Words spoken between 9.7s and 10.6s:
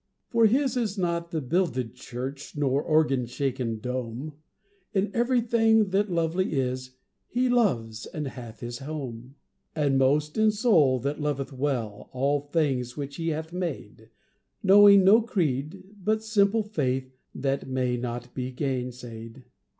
And most in